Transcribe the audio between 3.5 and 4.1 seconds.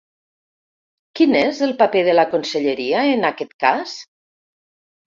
cas?